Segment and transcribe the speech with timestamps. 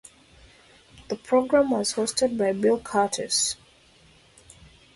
[1.09, 3.55] The program was hosted by Bill Kurtis.